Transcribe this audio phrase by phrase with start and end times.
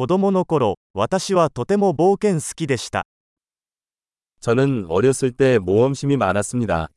[0.00, 3.05] 子供の頃、私はとても冒険好きでした。
[4.39, 6.89] 저는 어렸을 때 모험심이 많았습니다.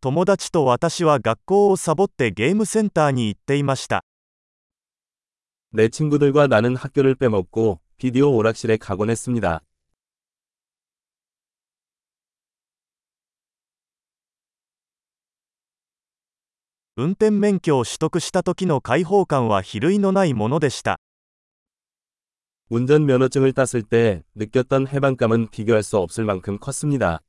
[0.00, 4.04] 友達と私は学校をサボってゲームセンターに行っていました。
[5.72, 9.60] 내 친구들과 나는 학교를 빼먹고 비디오 오락실에 가곤 했습니다.
[16.97, 20.97] 運転免許を取得した時の解放感は比類のないものでした。
[22.69, 27.19] 운전면허증을 땄을 때 느꼈던 해방감은 비교할 수 없을 만큼 컸습니다.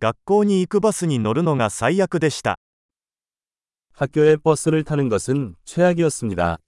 [0.00, 2.56] 学校に行くバスに乗るのが最悪でした。
[3.92, 6.58] 학교에 버스를 타는 것은 최악이었습니다.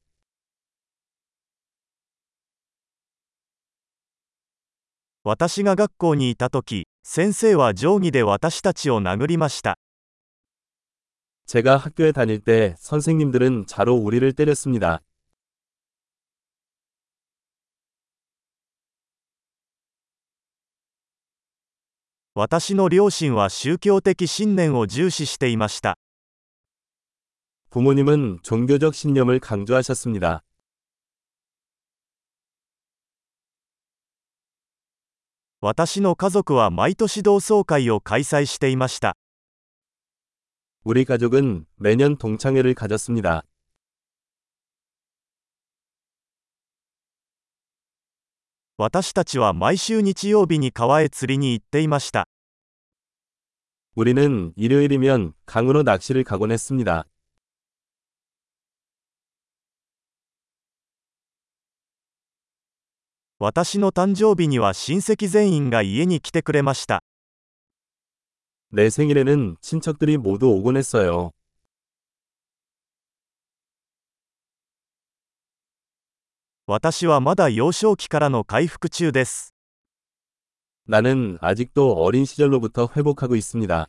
[5.24, 9.76] 私が学校にいた時、先生は定規で私たちを殴りました。
[11.46, 15.00] 제가 학교에 다닐 때 선생님들은 자로 우리를 때렸습니다.
[22.34, 25.96] 私の両親は宗教的信念を重視していました。
[27.70, 30.42] 부모님은 종교적 신념을 강조하셨습니다.
[35.60, 39.16] 私の家族は毎年同窓会を開催していました。
[40.84, 43.42] 우리 가족은 매년 동창회를 가졌습니다.
[48.76, 52.26] 私たちは毎週日曜日に川へ釣りに行っていました。
[53.96, 57.06] 우리는 일요일이면 강으로 낚시를 가곤 했습니다.
[63.40, 67.02] 私の誕生日には親戚全員が家に来てくれました。
[68.72, 71.32] 내 생일에는 친척들이 모두 오곤 했어요.
[76.66, 79.52] 私はまだ幼少期からの回復中です。
[80.88, 83.88] 나는 아직도 어린 시절로부터 회복하고 있습니다.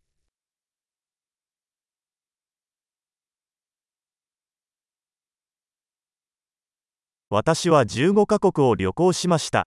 [7.30, 9.66] 私は15カ国を旅行しました。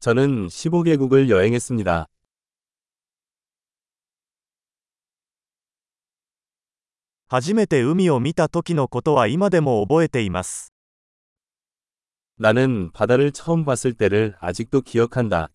[0.00, 2.08] 저는 15개국을 여행했습니다.
[7.28, 10.72] 初めて海を見た時のことは今でも覚えています。
[12.38, 15.48] 나는 바다를 처음 봤을 때를 아직도 기억한다.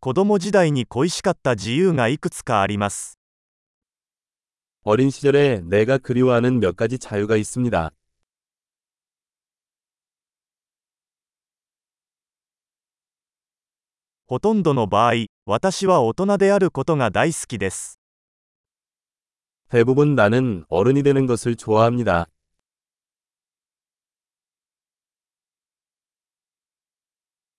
[0.00, 3.13] 子供時代に恋しかった自由がいくつかあります。
[4.87, 7.89] 어린 시절에 내가 그리워하는 몇 가지 자유가 있습니다.
[19.69, 22.27] 대부분 나는 어른이 되는 것을 좋아합니다.